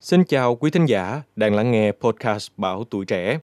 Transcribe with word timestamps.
Xin 0.00 0.24
chào 0.24 0.56
quý 0.56 0.70
thính 0.70 0.86
giả 0.86 1.22
đang 1.36 1.54
lắng 1.54 1.70
nghe 1.70 1.92
podcast 1.92 2.48
Bảo 2.56 2.84
Tuổi 2.84 3.04
Trẻ. 3.04 3.38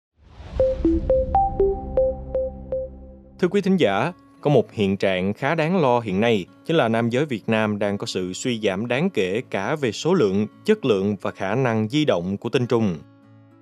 Thưa 3.40 3.48
quý 3.52 3.62
thính 3.62 3.78
giả, 3.78 4.14
có 4.42 4.50
một 4.50 4.72
hiện 4.72 4.98
trạng 4.98 5.34
khá 5.34 5.56
đáng 5.56 5.82
lo 5.82 6.00
hiện 6.00 6.22
nay 6.22 6.46
chính 6.66 6.76
là 6.76 6.88
nam 6.88 7.10
giới 7.10 7.26
Việt 7.26 7.44
Nam 7.48 7.80
đang 7.80 7.98
có 7.98 8.06
sự 8.06 8.34
suy 8.34 8.60
giảm 8.64 8.88
đáng 8.88 9.10
kể 9.10 9.42
cả 9.50 9.76
về 9.76 9.92
số 9.92 10.14
lượng, 10.14 10.48
chất 10.66 10.86
lượng 10.86 11.16
và 11.22 11.32
khả 11.32 11.56
năng 11.56 11.90
di 11.90 12.06
động 12.06 12.38
của 12.38 12.50
tinh 12.50 12.68
trùng. 12.68 12.98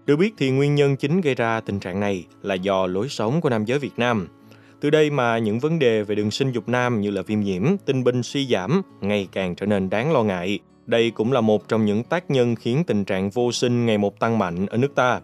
Được 0.06 0.16
biết 0.16 0.34
thì 0.38 0.52
nguyên 0.52 0.76
nhân 0.76 0.96
chính 0.96 1.22
gây 1.22 1.36
ra 1.36 1.62
tình 1.62 1.80
trạng 1.80 2.00
này 2.00 2.26
là 2.42 2.56
do 2.56 2.88
lối 2.88 3.10
sống 3.10 3.42
của 3.42 3.50
nam 3.50 3.66
giới 3.66 3.80
Việt 3.80 3.94
Nam. 3.98 4.28
Từ 4.82 4.90
đây 4.90 5.10
mà 5.10 5.38
những 5.38 5.60
vấn 5.60 5.80
đề 5.80 6.04
về 6.04 6.16
đường 6.16 6.32
sinh 6.32 6.52
dục 6.52 6.70
nam 6.70 7.02
như 7.02 7.12
là 7.12 7.22
viêm 7.22 7.40
nhiễm, 7.40 7.64
tinh 7.86 8.04
binh 8.04 8.24
suy 8.24 8.48
giảm 8.48 8.82
ngày 9.02 9.28
càng 9.32 9.56
trở 9.56 9.66
nên 9.66 9.90
đáng 9.90 10.12
lo 10.12 10.24
ngại– 10.24 10.60
đây 10.86 11.12
cũng 11.12 11.32
là 11.32 11.42
một 11.42 11.68
trong 11.68 11.86
những 11.86 12.04
tác 12.04 12.32
nhân 12.32 12.56
khiến 12.56 12.84
tình 12.88 13.06
trạng 13.06 13.30
vô 13.30 13.52
sinh 13.52 13.86
ngày 13.86 13.98
một 13.98 14.20
tăng 14.20 14.40
mạnh 14.40 14.66
ở 14.66 14.78
nước 14.78 14.96
ta. 14.96 15.22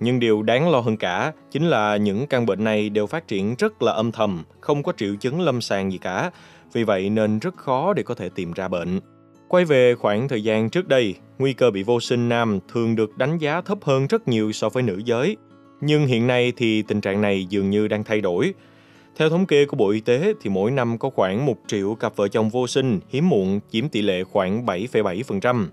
Nhưng 0.00 0.20
điều 0.20 0.42
đáng 0.42 0.70
lo 0.70 0.80
hơn 0.80 0.96
cả 0.96 1.32
chính 1.50 1.66
là 1.66 1.96
những 1.96 2.26
căn 2.26 2.46
bệnh 2.46 2.64
này 2.64 2.88
đều 2.88 3.06
phát 3.06 3.28
triển 3.28 3.54
rất 3.58 3.82
là 3.82 3.92
âm 3.92 4.12
thầm, 4.12 4.44
không 4.60 4.82
có 4.82 4.92
triệu 4.96 5.14
chứng 5.14 5.40
lâm 5.40 5.60
sàng 5.60 5.92
gì 5.92 5.98
cả. 5.98 6.30
Vì 6.72 6.84
vậy 6.84 7.10
nên 7.10 7.38
rất 7.38 7.56
khó 7.56 7.92
để 7.92 8.02
có 8.02 8.14
thể 8.14 8.28
tìm 8.34 8.52
ra 8.52 8.68
bệnh. 8.68 9.00
Quay 9.48 9.64
về 9.64 9.94
khoảng 9.94 10.28
thời 10.28 10.44
gian 10.44 10.70
trước 10.70 10.88
đây, 10.88 11.14
nguy 11.38 11.52
cơ 11.52 11.70
bị 11.70 11.82
vô 11.82 12.00
sinh 12.00 12.28
nam 12.28 12.58
thường 12.72 12.96
được 12.96 13.18
đánh 13.18 13.38
giá 13.38 13.60
thấp 13.60 13.78
hơn 13.82 14.06
rất 14.06 14.28
nhiều 14.28 14.52
so 14.52 14.68
với 14.68 14.82
nữ 14.82 15.02
giới. 15.04 15.36
Nhưng 15.80 16.06
hiện 16.06 16.26
nay 16.26 16.52
thì 16.56 16.82
tình 16.82 17.00
trạng 17.00 17.20
này 17.20 17.44
dường 17.44 17.70
như 17.70 17.88
đang 17.88 18.04
thay 18.04 18.20
đổi. 18.20 18.54
Theo 19.18 19.30
thống 19.30 19.46
kê 19.46 19.64
của 19.66 19.76
Bộ 19.76 19.90
Y 19.90 20.00
tế 20.00 20.34
thì 20.40 20.50
mỗi 20.50 20.70
năm 20.70 20.98
có 20.98 21.10
khoảng 21.10 21.46
1 21.46 21.54
triệu 21.66 21.94
cặp 21.94 22.16
vợ 22.16 22.28
chồng 22.28 22.50
vô 22.50 22.66
sinh 22.66 23.00
hiếm 23.08 23.28
muộn 23.28 23.60
chiếm 23.70 23.88
tỷ 23.88 24.02
lệ 24.02 24.24
khoảng 24.24 24.66
7,7%. 24.66 25.66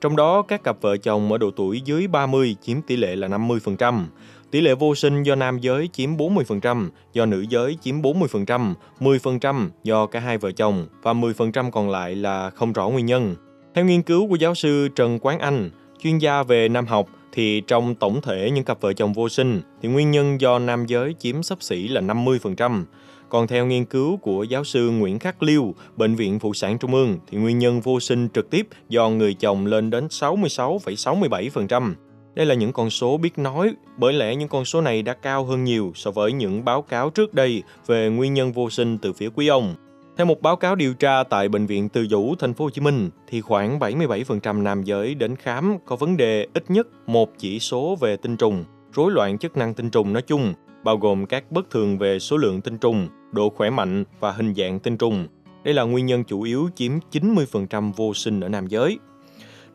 Trong 0.00 0.16
đó 0.16 0.42
các 0.42 0.62
cặp 0.64 0.76
vợ 0.80 0.96
chồng 0.96 1.32
ở 1.32 1.38
độ 1.38 1.50
tuổi 1.50 1.80
dưới 1.80 2.06
30 2.06 2.56
chiếm 2.62 2.82
tỷ 2.82 2.96
lệ 2.96 3.16
là 3.16 3.28
50%. 3.28 4.04
Tỷ 4.50 4.60
lệ 4.60 4.74
vô 4.74 4.94
sinh 4.94 5.22
do 5.22 5.34
nam 5.34 5.58
giới 5.58 5.88
chiếm 5.92 6.16
40%, 6.16 6.88
do 7.12 7.26
nữ 7.26 7.44
giới 7.48 7.76
chiếm 7.82 8.02
40%, 8.02 8.74
10% 9.00 9.68
do 9.84 10.06
cả 10.06 10.20
hai 10.20 10.38
vợ 10.38 10.52
chồng 10.52 10.86
và 11.02 11.12
10% 11.12 11.70
còn 11.70 11.90
lại 11.90 12.16
là 12.16 12.50
không 12.50 12.72
rõ 12.72 12.88
nguyên 12.88 13.06
nhân. 13.06 13.34
Theo 13.74 13.84
nghiên 13.84 14.02
cứu 14.02 14.28
của 14.28 14.36
giáo 14.36 14.54
sư 14.54 14.88
Trần 14.94 15.18
Quán 15.22 15.38
Anh, 15.38 15.70
chuyên 16.02 16.18
gia 16.18 16.42
về 16.42 16.68
nam 16.68 16.86
học, 16.86 17.08
thì 17.32 17.60
trong 17.66 17.94
tổng 17.94 18.20
thể 18.20 18.50
những 18.50 18.64
cặp 18.64 18.80
vợ 18.80 18.92
chồng 18.92 19.12
vô 19.12 19.28
sinh 19.28 19.60
thì 19.82 19.88
nguyên 19.88 20.10
nhân 20.10 20.40
do 20.40 20.58
nam 20.58 20.86
giới 20.86 21.14
chiếm 21.18 21.42
sấp 21.42 21.62
xỉ 21.62 21.88
là 21.88 22.00
50%. 22.00 22.84
Còn 23.28 23.46
theo 23.46 23.66
nghiên 23.66 23.84
cứu 23.84 24.16
của 24.16 24.42
giáo 24.42 24.64
sư 24.64 24.90
Nguyễn 24.90 25.18
Khắc 25.18 25.42
Liêu, 25.42 25.74
Bệnh 25.96 26.14
viện 26.14 26.38
Phụ 26.38 26.54
sản 26.54 26.78
Trung 26.78 26.94
ương 26.94 27.18
thì 27.26 27.38
nguyên 27.38 27.58
nhân 27.58 27.80
vô 27.80 28.00
sinh 28.00 28.28
trực 28.34 28.50
tiếp 28.50 28.68
do 28.88 29.08
người 29.08 29.34
chồng 29.34 29.66
lên 29.66 29.90
đến 29.90 30.06
66,67%. 30.06 31.94
Đây 32.34 32.46
là 32.46 32.54
những 32.54 32.72
con 32.72 32.90
số 32.90 33.16
biết 33.16 33.38
nói, 33.38 33.74
bởi 33.96 34.12
lẽ 34.12 34.36
những 34.36 34.48
con 34.48 34.64
số 34.64 34.80
này 34.80 35.02
đã 35.02 35.14
cao 35.14 35.44
hơn 35.44 35.64
nhiều 35.64 35.92
so 35.94 36.10
với 36.10 36.32
những 36.32 36.64
báo 36.64 36.82
cáo 36.82 37.10
trước 37.10 37.34
đây 37.34 37.62
về 37.86 38.08
nguyên 38.08 38.34
nhân 38.34 38.52
vô 38.52 38.70
sinh 38.70 38.98
từ 38.98 39.12
phía 39.12 39.28
quý 39.34 39.48
ông. 39.48 39.74
Theo 40.18 40.26
một 40.26 40.42
báo 40.42 40.56
cáo 40.56 40.74
điều 40.74 40.94
tra 40.94 41.22
tại 41.22 41.48
bệnh 41.48 41.66
viện 41.66 41.88
Từ 41.88 42.06
Dũ, 42.06 42.34
thành 42.38 42.54
phố 42.54 42.64
Hồ 42.64 42.70
Chí 42.70 42.80
Minh 42.80 43.10
thì 43.26 43.40
khoảng 43.40 43.78
77% 43.78 44.62
nam 44.62 44.82
giới 44.82 45.14
đến 45.14 45.36
khám 45.36 45.78
có 45.84 45.96
vấn 45.96 46.16
đề 46.16 46.46
ít 46.54 46.70
nhất 46.70 46.86
một 47.06 47.30
chỉ 47.38 47.58
số 47.58 47.96
về 48.00 48.16
tinh 48.16 48.36
trùng, 48.36 48.64
rối 48.92 49.12
loạn 49.12 49.38
chức 49.38 49.56
năng 49.56 49.74
tinh 49.74 49.90
trùng 49.90 50.12
nói 50.12 50.22
chung, 50.22 50.54
bao 50.84 50.96
gồm 50.96 51.26
các 51.26 51.52
bất 51.52 51.70
thường 51.70 51.98
về 51.98 52.18
số 52.18 52.36
lượng 52.36 52.60
tinh 52.60 52.78
trùng, 52.78 53.08
độ 53.32 53.50
khỏe 53.50 53.70
mạnh 53.70 54.04
và 54.20 54.32
hình 54.32 54.54
dạng 54.54 54.78
tinh 54.78 54.96
trùng. 54.96 55.26
Đây 55.64 55.74
là 55.74 55.82
nguyên 55.82 56.06
nhân 56.06 56.24
chủ 56.24 56.42
yếu 56.42 56.68
chiếm 56.74 56.92
90% 57.12 57.92
vô 57.92 58.14
sinh 58.14 58.40
ở 58.40 58.48
nam 58.48 58.66
giới. 58.66 58.98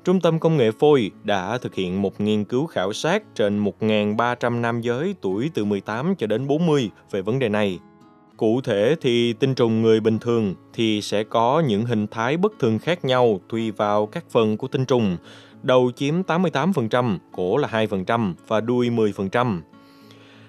Trung 0.04 0.22
tâm 0.22 0.40
Công 0.40 0.58
nghệ 0.58 0.72
Phôi 0.72 1.12
đã 1.24 1.58
thực 1.58 1.76
hiện 1.76 2.02
một 2.02 2.22
nghiên 2.22 2.44
cứu 2.44 2.66
khảo 2.66 2.94
sát 2.94 3.24
trên 3.36 3.64
1.300 3.64 4.62
nam 4.62 4.82
giới 4.82 5.16
tuổi 5.22 5.52
từ 5.54 5.66
18 5.66 6.16
cho 6.16 6.28
đến 6.28 6.48
40 6.48 6.90
về 7.12 7.22
vấn 7.22 7.40
đề 7.40 7.50
này– 7.50 7.80
Cụ 8.44 8.62
thể 8.62 8.96
thì 9.02 9.34
tinh 9.34 9.56
trùng 9.56 9.82
người 9.82 10.00
bình 10.00 10.20
thường 10.20 10.56
thì 10.74 11.02
sẽ 11.02 11.24
có 11.24 11.64
những 11.68 11.86
hình 11.86 12.08
thái 12.08 12.38
bất 12.38 12.54
thường 12.60 12.80
khác 12.80 13.06
nhau 13.06 13.40
tùy 13.50 13.72
vào 13.72 14.06
các 14.06 14.26
phần 14.30 14.58
của 14.58 14.68
tinh 14.68 14.86
trùng. 14.86 15.18
Đầu 15.62 15.92
chiếm 15.96 16.22
88%, 16.22 17.18
cổ 17.32 17.58
là 17.58 17.68
2% 17.68 18.34
và 18.48 18.62
đuôi 18.62 18.90
10%. 18.90 19.62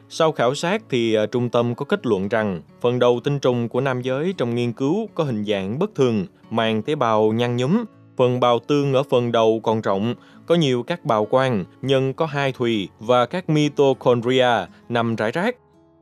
Sau 0.09 0.33
khảo 0.33 0.55
sát 0.55 0.83
thì 0.91 1.15
à, 1.15 1.27
trung 1.27 1.49
tâm 1.49 1.75
có 1.75 1.85
kết 1.85 2.07
luận 2.07 2.29
rằng 2.29 2.63
phần 2.81 2.99
đầu 2.99 3.21
tinh 3.25 3.39
trùng 3.39 3.69
của 3.69 3.81
nam 3.81 4.03
giới 4.03 4.35
trong 4.37 4.55
nghiên 4.55 4.73
cứu 4.73 5.09
có 5.15 5.25
hình 5.25 5.45
dạng 5.45 5.79
bất 5.79 5.95
thường, 5.95 6.27
màng 6.51 6.83
tế 6.83 6.95
bào 6.95 7.33
nhăn 7.33 7.57
nhúm, 7.57 7.85
phần 8.17 8.41
bào 8.41 8.59
tương 8.59 8.95
ở 8.95 9.03
phần 9.03 9.33
đầu 9.33 9.61
còn 9.63 9.81
rộng, 9.81 10.15
có 10.47 10.55
nhiều 10.55 10.83
các 10.83 11.05
bào 11.05 11.25
quang, 11.25 11.65
nhân 11.83 12.13
có 12.13 12.27
hai 12.27 12.53
thùy 12.53 12.89
và 12.99 13.27
các 13.27 13.49
mitochondria 13.49 14.67
nằm 14.89 15.17
rải 15.17 15.33
rác. 15.33 15.57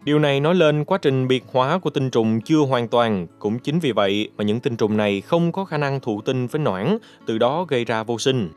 Điều 0.04 0.18
này 0.18 0.40
nói 0.40 0.54
lên 0.54 0.84
quá 0.84 0.98
trình 1.02 1.28
biệt 1.28 1.44
hóa 1.52 1.78
của 1.78 1.90
tinh 1.90 2.10
trùng 2.10 2.40
chưa 2.40 2.58
hoàn 2.58 2.88
toàn, 2.88 3.26
cũng 3.38 3.58
chính 3.58 3.78
vì 3.78 3.92
vậy 3.92 4.28
mà 4.36 4.44
những 4.44 4.60
tinh 4.60 4.76
trùng 4.76 4.96
này 4.96 5.20
không 5.20 5.52
có 5.52 5.64
khả 5.64 5.78
năng 5.78 6.00
thụ 6.00 6.20
tinh 6.20 6.46
với 6.46 6.62
noãn, 6.62 6.98
từ 7.26 7.38
đó 7.38 7.66
gây 7.68 7.84
ra 7.84 8.02
vô 8.02 8.18
sinh. 8.18 8.48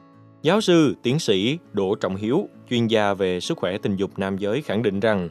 Giáo 0.42 0.62
sư, 0.62 0.96
tiến 1.04 1.20
sĩ 1.20 1.58
Đỗ 1.74 1.96
Trọng 1.96 2.16
Hiếu, 2.16 2.50
chuyên 2.70 2.88
gia 2.88 3.14
về 3.14 3.40
sức 3.40 3.58
khỏe 3.58 3.78
tình 3.78 3.96
dục 3.96 4.12
nam 4.18 4.38
giới 4.38 4.62
khẳng 4.62 4.84
định 4.84 5.00
rằng 5.00 5.30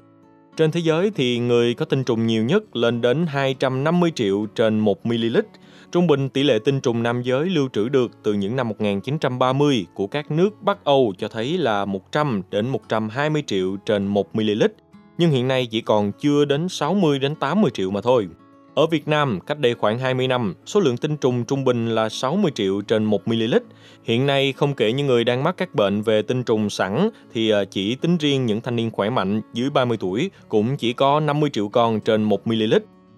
trên 0.56 0.70
thế 0.70 0.80
giới 0.80 1.10
thì 1.14 1.38
người 1.38 1.74
có 1.74 1.84
tinh 1.84 2.04
trùng 2.04 2.26
nhiều 2.26 2.44
nhất 2.44 2.76
lên 2.76 3.00
đến 3.00 3.26
250 3.26 4.12
triệu 4.14 4.46
trên 4.54 4.78
1 4.78 5.06
ml. 5.06 5.36
Trung 5.92 6.06
bình 6.06 6.28
tỷ 6.28 6.42
lệ 6.42 6.58
tinh 6.64 6.80
trùng 6.80 7.02
nam 7.02 7.22
giới 7.22 7.46
lưu 7.46 7.68
trữ 7.72 7.88
được 7.88 8.10
từ 8.22 8.32
những 8.32 8.56
năm 8.56 8.68
1930 8.68 9.86
của 9.94 10.06
các 10.06 10.30
nước 10.30 10.62
Bắc 10.62 10.84
Âu 10.84 11.14
cho 11.18 11.28
thấy 11.28 11.58
là 11.58 11.84
100 11.84 12.42
đến 12.50 12.68
120 12.68 13.42
triệu 13.46 13.76
trên 13.86 14.06
1 14.06 14.34
ml 14.34 14.62
nhưng 15.18 15.30
hiện 15.30 15.48
nay 15.48 15.66
chỉ 15.66 15.80
còn 15.80 16.12
chưa 16.12 16.44
đến 16.44 16.68
60 16.68 17.18
đến 17.18 17.34
80 17.34 17.70
triệu 17.74 17.90
mà 17.90 18.00
thôi. 18.00 18.28
Ở 18.74 18.86
Việt 18.86 19.08
Nam, 19.08 19.38
cách 19.46 19.58
đây 19.58 19.74
khoảng 19.74 19.98
20 19.98 20.28
năm, 20.28 20.54
số 20.66 20.80
lượng 20.80 20.96
tinh 20.96 21.16
trùng 21.16 21.44
trung 21.44 21.64
bình 21.64 21.88
là 21.88 22.08
60 22.08 22.52
triệu 22.54 22.80
trên 22.80 23.04
1 23.04 23.28
ml. 23.28 23.54
Hiện 24.04 24.26
nay, 24.26 24.52
không 24.52 24.74
kể 24.74 24.92
những 24.92 25.06
người 25.06 25.24
đang 25.24 25.44
mắc 25.44 25.54
các 25.56 25.74
bệnh 25.74 26.02
về 26.02 26.22
tinh 26.22 26.42
trùng 26.44 26.70
sẵn, 26.70 27.10
thì 27.32 27.50
ờ, 27.50 27.64
chỉ 27.64 27.94
tính 27.94 28.16
riêng 28.16 28.46
những 28.46 28.60
thanh 28.60 28.76
niên 28.76 28.90
khỏe 28.90 29.10
mạnh 29.10 29.40
dưới 29.52 29.70
30 29.70 29.96
tuổi 30.00 30.30
cũng 30.48 30.76
chỉ 30.76 30.92
có 30.92 31.20
50 31.20 31.50
triệu 31.50 31.68
con 31.68 32.00
trên 32.00 32.22
1 32.22 32.46
ml. 32.46 32.74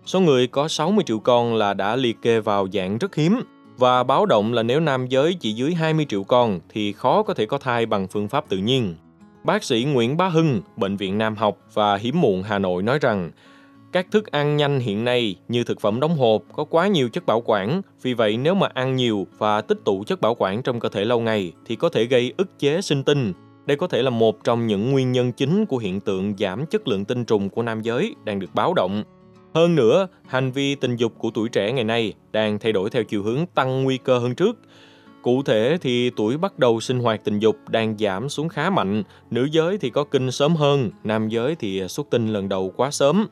Số 0.06 0.20
người 0.20 0.46
có 0.46 0.68
60 0.68 1.04
triệu 1.06 1.18
con 1.18 1.54
là 1.54 1.74
đã 1.74 1.96
liệt 1.96 2.22
kê 2.22 2.40
vào 2.40 2.68
dạng 2.72 2.98
rất 2.98 3.14
hiếm. 3.14 3.40
Và 3.78 4.02
báo 4.02 4.26
động 4.26 4.52
là 4.52 4.62
nếu 4.62 4.80
nam 4.80 5.06
giới 5.06 5.34
chỉ 5.34 5.52
dưới 5.52 5.74
20 5.74 6.06
triệu 6.08 6.24
con 6.24 6.60
thì 6.68 6.92
khó 6.92 7.22
có 7.22 7.34
thể 7.34 7.46
có 7.46 7.58
thai 7.58 7.86
bằng 7.86 8.08
phương 8.08 8.28
pháp 8.28 8.48
tự 8.48 8.56
nhiên. 8.56 8.94
Bác 9.46 9.64
sĩ 9.64 9.84
Nguyễn 9.84 10.16
Bá 10.16 10.28
Hưng, 10.28 10.60
Bệnh 10.76 10.96
viện 10.96 11.18
Nam 11.18 11.36
học 11.36 11.58
và 11.74 11.96
Hiếm 11.96 12.20
muộn 12.20 12.42
Hà 12.42 12.58
Nội 12.58 12.82
nói 12.82 12.98
rằng, 12.98 13.30
các 13.92 14.06
thức 14.10 14.30
ăn 14.30 14.56
nhanh 14.56 14.80
hiện 14.80 15.04
nay 15.04 15.36
như 15.48 15.64
thực 15.64 15.80
phẩm 15.80 16.00
đóng 16.00 16.16
hộp 16.16 16.42
có 16.52 16.64
quá 16.64 16.86
nhiều 16.86 17.08
chất 17.08 17.26
bảo 17.26 17.42
quản, 17.44 17.82
vì 18.02 18.14
vậy 18.14 18.36
nếu 18.36 18.54
mà 18.54 18.68
ăn 18.74 18.96
nhiều 18.96 19.26
và 19.38 19.60
tích 19.60 19.78
tụ 19.84 20.04
chất 20.06 20.20
bảo 20.20 20.34
quản 20.38 20.62
trong 20.62 20.80
cơ 20.80 20.88
thể 20.88 21.04
lâu 21.04 21.20
ngày 21.20 21.52
thì 21.66 21.76
có 21.76 21.88
thể 21.88 22.04
gây 22.04 22.32
ức 22.36 22.58
chế 22.58 22.80
sinh 22.80 23.04
tinh. 23.04 23.32
Đây 23.66 23.76
có 23.76 23.86
thể 23.86 24.02
là 24.02 24.10
một 24.10 24.44
trong 24.44 24.66
những 24.66 24.92
nguyên 24.92 25.12
nhân 25.12 25.32
chính 25.32 25.66
của 25.66 25.78
hiện 25.78 26.00
tượng 26.00 26.34
giảm 26.38 26.66
chất 26.66 26.88
lượng 26.88 27.04
tinh 27.04 27.24
trùng 27.24 27.48
của 27.48 27.62
nam 27.62 27.82
giới 27.82 28.14
đang 28.24 28.38
được 28.38 28.54
báo 28.54 28.74
động. 28.74 29.02
Hơn 29.54 29.74
nữa, 29.74 30.08
hành 30.26 30.52
vi 30.52 30.74
tình 30.74 30.96
dục 30.96 31.12
của 31.18 31.30
tuổi 31.34 31.48
trẻ 31.48 31.72
ngày 31.72 31.84
nay 31.84 32.12
đang 32.32 32.58
thay 32.58 32.72
đổi 32.72 32.90
theo 32.90 33.04
chiều 33.04 33.22
hướng 33.22 33.46
tăng 33.46 33.84
nguy 33.84 33.98
cơ 33.98 34.18
hơn 34.18 34.34
trước. 34.34 34.58
Cụ 35.26 35.42
thể 35.42 35.78
thì 35.80 36.10
tuổi 36.10 36.36
bắt 36.36 36.58
đầu 36.58 36.80
sinh 36.80 36.98
hoạt 36.98 37.24
tình 37.24 37.38
dục 37.38 37.56
đang 37.68 37.98
giảm 37.98 38.28
xuống 38.28 38.48
khá 38.48 38.70
mạnh, 38.70 39.02
nữ 39.30 39.48
giới 39.52 39.78
thì 39.78 39.90
có 39.90 40.04
kinh 40.04 40.30
sớm 40.30 40.56
hơn, 40.56 40.90
nam 41.04 41.28
giới 41.28 41.54
thì 41.54 41.88
xuất 41.88 42.06
tinh 42.10 42.28
lần 42.28 42.48
đầu 42.48 42.72
quá 42.76 42.90
sớm. 42.90 43.26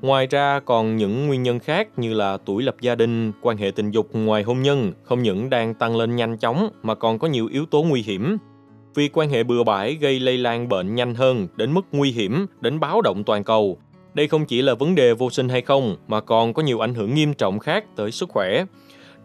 Ngoài 0.00 0.26
ra 0.26 0.60
còn 0.60 0.96
những 0.96 1.26
nguyên 1.26 1.42
nhân 1.42 1.58
khác 1.58 1.88
như 1.96 2.14
là 2.14 2.36
tuổi 2.36 2.62
lập 2.62 2.76
gia 2.80 2.94
đình, 2.94 3.32
quan 3.42 3.56
hệ 3.56 3.70
tình 3.70 3.90
dục 3.90 4.08
ngoài 4.12 4.42
hôn 4.42 4.62
nhân 4.62 4.92
không 5.02 5.22
những 5.22 5.50
đang 5.50 5.74
tăng 5.74 5.96
lên 5.96 6.16
nhanh 6.16 6.38
chóng 6.38 6.70
mà 6.82 6.94
còn 6.94 7.18
có 7.18 7.28
nhiều 7.28 7.48
yếu 7.52 7.66
tố 7.66 7.82
nguy 7.82 8.02
hiểm. 8.02 8.36
Vì 8.94 9.08
quan 9.12 9.30
hệ 9.30 9.42
bừa 9.42 9.64
bãi 9.64 9.94
gây 9.94 10.20
lây 10.20 10.38
lan 10.38 10.68
bệnh 10.68 10.94
nhanh 10.94 11.14
hơn 11.14 11.48
đến 11.56 11.74
mức 11.74 11.82
nguy 11.92 12.10
hiểm 12.10 12.46
đến 12.60 12.80
báo 12.80 13.00
động 13.00 13.24
toàn 13.24 13.44
cầu. 13.44 13.78
Đây 14.14 14.28
không 14.28 14.44
chỉ 14.46 14.62
là 14.62 14.74
vấn 14.74 14.94
đề 14.94 15.14
vô 15.14 15.30
sinh 15.30 15.48
hay 15.48 15.60
không 15.60 15.96
mà 16.08 16.20
còn 16.20 16.54
có 16.54 16.62
nhiều 16.62 16.84
ảnh 16.84 16.94
hưởng 16.94 17.14
nghiêm 17.14 17.34
trọng 17.34 17.58
khác 17.58 17.84
tới 17.96 18.10
sức 18.10 18.28
khỏe. 18.28 18.64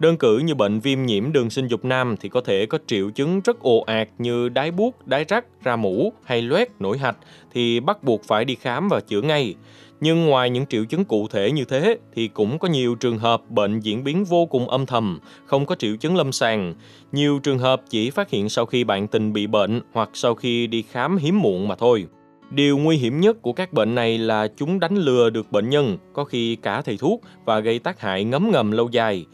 Đơn 0.03 0.17
cử 0.17 0.37
như 0.37 0.55
bệnh 0.55 0.79
viêm 0.79 1.05
nhiễm 1.05 1.31
đường 1.31 1.49
sinh 1.49 1.67
dục 1.67 1.85
nam 1.85 2.15
thì 2.19 2.29
có 2.29 2.41
thể 2.41 2.65
có 2.65 2.77
triệu 2.87 3.09
chứng 3.09 3.41
rất 3.41 3.59
ồ 3.59 3.79
ạt 3.79 4.09
như 4.17 4.49
đái 4.49 4.71
buốt, 4.71 5.07
đái 5.07 5.25
rắc, 5.27 5.45
ra 5.63 5.75
mũ 5.75 6.13
hay 6.23 6.41
loét, 6.41 6.69
nổi 6.79 6.97
hạch 6.97 7.17
thì 7.53 7.79
bắt 7.79 8.03
buộc 8.03 8.23
phải 8.23 8.45
đi 8.45 8.55
khám 8.55 8.89
và 8.89 8.99
chữa 8.99 9.21
ngay. 9.21 9.55
Nhưng 10.01 10.25
ngoài 10.25 10.49
những 10.49 10.65
triệu 10.65 10.85
chứng 10.85 11.05
cụ 11.05 11.27
thể 11.27 11.51
như 11.51 11.65
thế 11.65 11.97
thì 12.15 12.27
cũng 12.27 12.59
có 12.59 12.67
nhiều 12.67 12.95
trường 12.95 13.17
hợp 13.17 13.41
bệnh 13.49 13.79
diễn 13.79 14.03
biến 14.03 14.25
vô 14.25 14.45
cùng 14.45 14.69
âm 14.69 14.85
thầm, 14.85 15.19
không 15.45 15.65
có 15.65 15.75
triệu 15.75 15.95
chứng 15.95 16.15
lâm 16.15 16.31
sàng. 16.31 16.73
Nhiều 17.11 17.39
trường 17.43 17.59
hợp 17.59 17.81
chỉ 17.89 18.09
phát 18.09 18.29
hiện 18.29 18.49
sau 18.49 18.65
khi 18.65 18.83
bạn 18.83 19.07
tình 19.07 19.33
bị 19.33 19.47
bệnh 19.47 19.81
hoặc 19.93 20.09
sau 20.13 20.35
khi 20.35 20.67
đi 20.67 20.83
khám 20.91 21.17
hiếm 21.17 21.41
muộn 21.41 21.67
mà 21.67 21.75
thôi. 21.75 22.05
Điều 22.51 22.77
nguy 22.77 22.97
hiểm 22.97 23.19
nhất 23.19 23.41
của 23.41 23.53
các 23.53 23.73
bệnh 23.73 23.95
này 23.95 24.17
là 24.17 24.47
chúng 24.57 24.79
đánh 24.79 24.95
lừa 24.95 25.29
được 25.29 25.51
bệnh 25.51 25.69
nhân, 25.69 25.97
có 26.13 26.23
khi 26.23 26.55
cả 26.55 26.81
thầy 26.81 26.97
thuốc 26.97 27.21
và 27.45 27.59
gây 27.59 27.79
tác 27.79 27.99
hại 27.99 28.23
ngấm 28.23 28.51
ngầm 28.51 28.71
lâu 28.71 28.89
dài. 28.91 29.25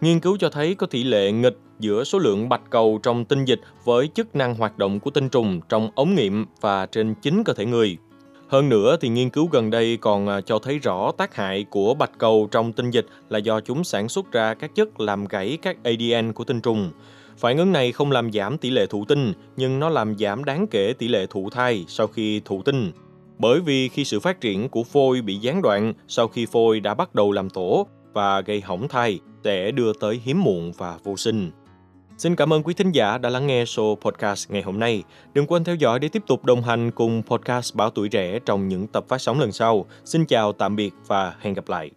Nghiên 0.00 0.20
cứu 0.20 0.36
cho 0.36 0.48
thấy 0.48 0.74
có 0.74 0.86
tỷ 0.86 1.04
lệ 1.04 1.32
nghịch 1.32 1.58
giữa 1.78 2.04
số 2.04 2.18
lượng 2.18 2.48
bạch 2.48 2.70
cầu 2.70 3.00
trong 3.02 3.24
tinh 3.24 3.44
dịch 3.44 3.60
với 3.84 4.08
chức 4.14 4.36
năng 4.36 4.54
hoạt 4.54 4.78
động 4.78 5.00
của 5.00 5.10
tinh 5.10 5.28
trùng 5.28 5.60
trong 5.68 5.90
ống 5.94 6.14
nghiệm 6.14 6.46
và 6.60 6.86
trên 6.86 7.14
chính 7.22 7.44
cơ 7.44 7.52
thể 7.52 7.66
người. 7.66 7.96
Hơn 8.48 8.68
nữa 8.68 8.96
thì 9.00 9.08
nghiên 9.08 9.30
cứu 9.30 9.48
gần 9.52 9.70
đây 9.70 9.96
còn 9.96 10.28
à, 10.28 10.40
cho 10.40 10.58
thấy 10.58 10.78
rõ 10.78 11.12
tác 11.12 11.34
hại 11.34 11.64
của 11.70 11.94
bạch 11.94 12.10
cầu 12.18 12.48
trong 12.50 12.72
tinh 12.72 12.90
dịch 12.90 13.06
là 13.28 13.38
do 13.38 13.60
chúng 13.60 13.84
sản 13.84 14.08
xuất 14.08 14.32
ra 14.32 14.54
các 14.54 14.74
chất 14.74 15.00
làm 15.00 15.24
gãy 15.24 15.58
các 15.62 15.76
ADN 15.84 16.32
của 16.32 16.44
tinh 16.44 16.60
trùng. 16.60 16.90
Phản 17.38 17.58
ứng 17.58 17.72
này 17.72 17.92
không 17.92 18.12
làm 18.12 18.32
giảm 18.32 18.58
tỷ 18.58 18.70
lệ 18.70 18.86
thụ 18.86 19.04
tinh, 19.04 19.32
nhưng 19.56 19.78
nó 19.78 19.88
làm 19.88 20.18
giảm 20.18 20.44
đáng 20.44 20.66
kể 20.70 20.92
tỷ 20.98 21.08
lệ 21.08 21.26
thụ 21.30 21.50
thai 21.50 21.84
sau 21.88 22.06
khi 22.06 22.40
thụ 22.44 22.62
tinh. 22.62 22.92
Bởi 23.38 23.60
vì 23.60 23.88
khi 23.88 24.04
sự 24.04 24.20
phát 24.20 24.40
triển 24.40 24.68
của 24.68 24.82
phôi 24.82 25.20
bị 25.20 25.36
gián 25.36 25.62
đoạn 25.62 25.92
sau 26.08 26.28
khi 26.28 26.46
phôi 26.46 26.80
đã 26.80 26.94
bắt 26.94 27.14
đầu 27.14 27.32
làm 27.32 27.50
tổ 27.50 27.86
và 28.12 28.40
gây 28.40 28.60
hỏng 28.60 28.88
thai 28.88 29.20
sẽ 29.46 29.70
đưa 29.70 29.92
tới 29.92 30.20
hiếm 30.24 30.44
muộn 30.44 30.72
và 30.78 30.98
vô 31.04 31.16
sinh. 31.16 31.50
Xin 32.18 32.36
cảm 32.36 32.52
ơn 32.52 32.62
quý 32.62 32.74
thính 32.74 32.92
giả 32.92 33.18
đã 33.18 33.30
lắng 33.30 33.46
nghe 33.46 33.64
show 33.64 33.94
podcast 33.94 34.50
ngày 34.50 34.62
hôm 34.62 34.78
nay. 34.78 35.02
Đừng 35.34 35.46
quên 35.46 35.64
theo 35.64 35.74
dõi 35.74 35.98
để 35.98 36.08
tiếp 36.08 36.22
tục 36.26 36.44
đồng 36.44 36.62
hành 36.62 36.90
cùng 36.90 37.22
podcast 37.26 37.74
Báo 37.74 37.90
Tuổi 37.90 38.08
Trẻ 38.08 38.38
trong 38.46 38.68
những 38.68 38.86
tập 38.86 39.04
phát 39.08 39.18
sóng 39.18 39.40
lần 39.40 39.52
sau. 39.52 39.86
Xin 40.04 40.26
chào, 40.26 40.52
tạm 40.52 40.76
biệt 40.76 40.94
và 41.06 41.34
hẹn 41.40 41.54
gặp 41.54 41.68
lại. 41.68 41.90